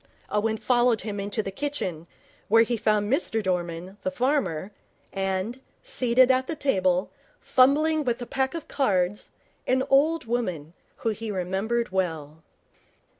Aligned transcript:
Owen 0.31 0.57
followed 0.57 1.01
him 1.01 1.19
into 1.19 1.43
the 1.43 1.51
kitchen, 1.51 2.07
where 2.47 2.63
he 2.63 2.75
found 2.75 3.07
Mr 3.13 3.43
Dorman, 3.43 3.97
the 4.01 4.09
farmer, 4.09 4.71
and, 5.13 5.61
seated 5.83 6.31
at 6.31 6.47
the 6.47 6.55
table, 6.55 7.11
fumbling 7.39 8.03
with 8.03 8.19
a 8.19 8.25
pack 8.25 8.55
of 8.55 8.67
cards, 8.67 9.29
an 9.67 9.83
old 9.91 10.25
woman, 10.25 10.73
whom 10.95 11.13
he 11.13 11.29
remembered 11.29 11.91
well. 11.91 12.41